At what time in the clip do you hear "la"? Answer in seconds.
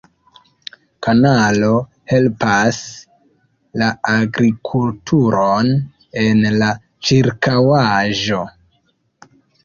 3.81-3.89, 6.63-6.71